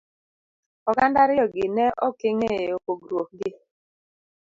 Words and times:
Oganda 0.89 1.17
ariyo 1.25 1.45
gi 1.53 1.65
ne 1.75 1.85
okeng'eyo 2.07 2.75
pogruok 2.85 3.29
gi. 3.39 3.49